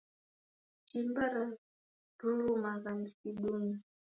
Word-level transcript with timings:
Shimba 0.85 1.23
yarurumagha 1.35 2.89
msidunyi 2.99 3.75